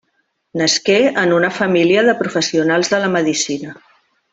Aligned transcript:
Nasqué 0.61 0.95
en 1.25 1.35
una 1.37 1.53
família 1.59 2.07
de 2.11 2.17
professionals 2.25 2.93
de 2.95 3.05
la 3.07 3.15
medicina. 3.21 3.81